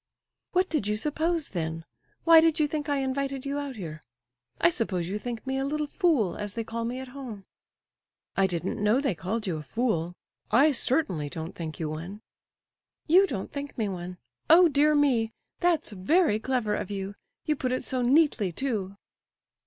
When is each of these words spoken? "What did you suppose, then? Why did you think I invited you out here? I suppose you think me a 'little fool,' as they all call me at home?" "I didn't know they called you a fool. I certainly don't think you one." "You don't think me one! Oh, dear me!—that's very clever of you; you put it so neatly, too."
"What 0.53 0.67
did 0.67 0.87
you 0.87 0.95
suppose, 0.97 1.49
then? 1.49 1.85
Why 2.23 2.41
did 2.41 2.59
you 2.59 2.65
think 2.67 2.89
I 2.89 3.01
invited 3.03 3.45
you 3.45 3.59
out 3.59 3.75
here? 3.75 4.01
I 4.59 4.71
suppose 4.71 5.07
you 5.07 5.19
think 5.19 5.45
me 5.45 5.59
a 5.59 5.63
'little 5.63 5.85
fool,' 5.85 6.35
as 6.37 6.53
they 6.53 6.61
all 6.63 6.65
call 6.65 6.85
me 6.85 6.97
at 6.99 7.09
home?" 7.09 7.45
"I 8.35 8.47
didn't 8.47 8.83
know 8.83 8.99
they 8.99 9.13
called 9.13 9.45
you 9.45 9.57
a 9.57 9.61
fool. 9.61 10.15
I 10.49 10.71
certainly 10.71 11.29
don't 11.29 11.53
think 11.53 11.79
you 11.79 11.87
one." 11.91 12.21
"You 13.05 13.27
don't 13.27 13.51
think 13.51 13.77
me 13.77 13.87
one! 13.89 14.17
Oh, 14.49 14.67
dear 14.69 14.95
me!—that's 14.95 15.91
very 15.91 16.39
clever 16.39 16.73
of 16.73 16.89
you; 16.89 17.13
you 17.45 17.55
put 17.55 17.71
it 17.71 17.85
so 17.85 18.01
neatly, 18.01 18.51
too." 18.51 18.95